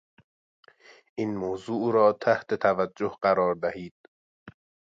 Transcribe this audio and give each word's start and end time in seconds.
این 1.17 1.37
موضوع 1.37 1.93
راتحت 1.93 2.53
توجه 2.53 3.17
قرار 3.21 3.55
دهید 3.55 3.95